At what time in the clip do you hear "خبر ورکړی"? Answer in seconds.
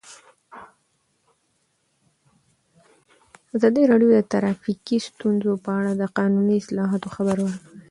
7.15-7.69